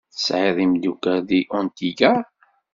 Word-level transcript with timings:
Tesɛid 0.13 0.57
imeddukal 0.65 1.19
deg 1.29 1.47
Antigua? 1.59 2.13